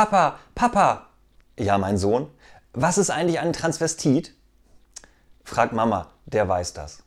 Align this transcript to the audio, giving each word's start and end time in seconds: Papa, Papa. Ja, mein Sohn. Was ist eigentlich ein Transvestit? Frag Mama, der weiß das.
Papa, 0.00 0.38
Papa. 0.54 1.08
Ja, 1.58 1.76
mein 1.76 1.98
Sohn. 1.98 2.30
Was 2.72 2.96
ist 2.96 3.10
eigentlich 3.10 3.38
ein 3.38 3.52
Transvestit? 3.52 4.34
Frag 5.44 5.74
Mama, 5.74 6.06
der 6.24 6.48
weiß 6.48 6.72
das. 6.72 7.02